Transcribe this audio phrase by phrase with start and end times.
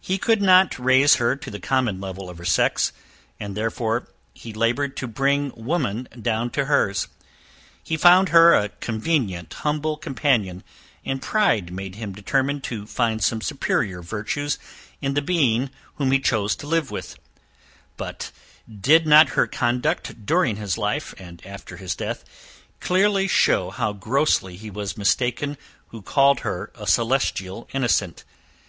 [0.00, 2.92] He could not raise her to the common level of her sex;
[3.40, 7.08] and therefore he laboured to bring woman down to her's.
[7.82, 10.62] He found her a convenient humble companion,
[11.04, 14.56] and pride made him determine to find some superior virtues
[15.00, 17.18] in the being whom he chose to live with;
[17.96, 18.30] but
[18.70, 22.22] did not her conduct during his life, and after his death,
[22.78, 25.58] clearly show how grossly he was mistaken
[25.88, 28.22] who called her a celestial innocent.